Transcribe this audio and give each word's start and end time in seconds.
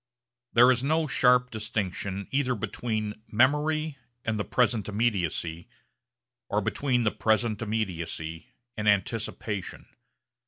There 0.53 0.71
is 0.71 0.83
no 0.83 1.05
sharp 1.05 1.51
distinction 1.51 2.27
either 2.31 2.55
between 2.55 3.21
memory 3.27 3.99
and 4.25 4.39
the 4.39 4.43
present 4.43 4.89
immediacy 4.89 5.69
or 6.49 6.59
between 6.59 7.03
the 7.03 7.11
present 7.11 7.61
immediacy 7.61 8.47
and 8.75 8.89
anticipation. 8.89 9.85